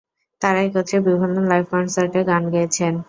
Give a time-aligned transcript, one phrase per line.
[0.41, 2.93] তারা একত্রে বিভিন্ন লাইভ কনসার্টে গান গেয়েছেন।